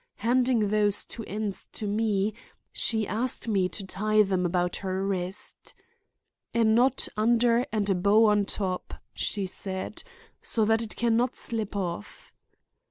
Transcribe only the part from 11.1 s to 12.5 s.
not slip off.